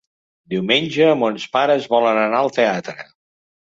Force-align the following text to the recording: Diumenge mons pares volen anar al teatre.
Diumenge 0.53 1.11
mons 1.25 1.47
pares 1.59 1.89
volen 1.95 2.25
anar 2.27 2.43
al 2.45 2.55
teatre. 2.61 3.11